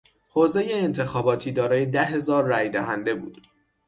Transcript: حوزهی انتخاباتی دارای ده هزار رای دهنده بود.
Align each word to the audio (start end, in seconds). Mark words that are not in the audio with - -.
حوزهی 0.29 0.73
انتخاباتی 0.73 1.51
دارای 1.51 1.85
ده 1.85 2.01
هزار 2.03 2.43
رای 2.43 2.69
دهنده 2.69 3.15
بود. 3.15 3.37